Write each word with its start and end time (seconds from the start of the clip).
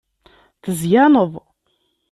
Tezyaneḍ. 0.63 1.33